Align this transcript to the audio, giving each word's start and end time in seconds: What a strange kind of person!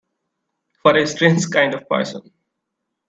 What 0.81 0.97
a 0.97 1.05
strange 1.05 1.47
kind 1.51 1.75
of 1.75 1.87
person! 1.87 2.33